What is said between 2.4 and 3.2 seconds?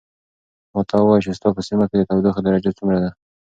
درجه څومره ده.